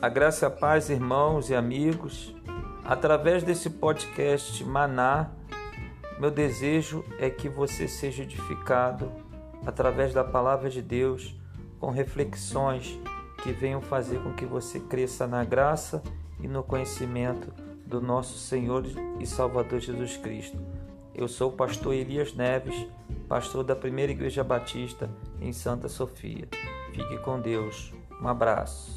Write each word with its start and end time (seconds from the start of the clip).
A 0.00 0.10
graça 0.10 0.44
e 0.44 0.46
a 0.46 0.50
paz, 0.50 0.90
irmãos 0.90 1.48
e 1.48 1.54
amigos. 1.54 2.34
Através 2.84 3.42
desse 3.42 3.70
podcast 3.70 4.62
Maná, 4.62 5.30
meu 6.20 6.30
desejo 6.30 7.02
é 7.18 7.30
que 7.30 7.48
você 7.48 7.88
seja 7.88 8.22
edificado 8.22 9.10
através 9.64 10.12
da 10.12 10.22
palavra 10.22 10.68
de 10.68 10.82
Deus, 10.82 11.34
com 11.80 11.90
reflexões 11.90 13.00
que 13.42 13.52
venham 13.52 13.80
fazer 13.80 14.22
com 14.22 14.34
que 14.34 14.44
você 14.44 14.78
cresça 14.80 15.26
na 15.26 15.42
graça 15.44 16.02
e 16.40 16.46
no 16.46 16.62
conhecimento 16.62 17.50
do 17.86 17.98
nosso 17.98 18.38
Senhor 18.38 18.84
e 19.18 19.26
Salvador 19.26 19.80
Jesus 19.80 20.18
Cristo. 20.18 20.58
Eu 21.14 21.26
sou 21.26 21.50
o 21.50 21.56
pastor 21.56 21.94
Elias 21.94 22.34
Neves, 22.34 22.86
pastor 23.26 23.64
da 23.64 23.74
Primeira 23.74 24.12
Igreja 24.12 24.44
Batista 24.44 25.08
em 25.40 25.54
Santa 25.54 25.88
Sofia. 25.88 26.46
Fique 26.92 27.18
com 27.18 27.40
Deus. 27.40 27.94
Um 28.20 28.28
abraço. 28.28 28.95